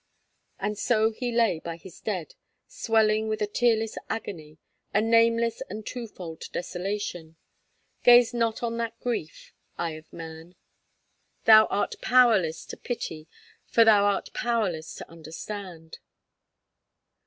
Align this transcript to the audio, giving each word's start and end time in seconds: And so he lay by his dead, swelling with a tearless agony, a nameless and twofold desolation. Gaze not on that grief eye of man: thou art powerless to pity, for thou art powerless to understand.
And 0.57 0.79
so 0.79 1.11
he 1.11 1.31
lay 1.31 1.59
by 1.59 1.77
his 1.77 1.99
dead, 1.99 2.33
swelling 2.67 3.27
with 3.27 3.39
a 3.39 3.45
tearless 3.45 3.99
agony, 4.09 4.57
a 4.95 4.99
nameless 4.99 5.61
and 5.69 5.85
twofold 5.85 6.45
desolation. 6.51 7.35
Gaze 8.03 8.33
not 8.33 8.63
on 8.63 8.77
that 8.77 8.99
grief 8.99 9.53
eye 9.77 9.91
of 9.91 10.11
man: 10.11 10.55
thou 11.45 11.67
art 11.67 12.01
powerless 12.01 12.65
to 12.65 12.77
pity, 12.77 13.27
for 13.67 13.85
thou 13.85 14.05
art 14.05 14.33
powerless 14.33 14.95
to 14.95 15.07
understand. 15.07 15.99